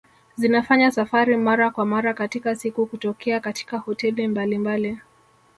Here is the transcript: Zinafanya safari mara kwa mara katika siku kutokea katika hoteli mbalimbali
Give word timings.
Zinafanya 0.35 0.91
safari 0.91 1.37
mara 1.37 1.69
kwa 1.71 1.85
mara 1.85 2.13
katika 2.13 2.55
siku 2.55 2.85
kutokea 2.85 3.39
katika 3.39 3.77
hoteli 3.77 4.27
mbalimbali 4.27 4.99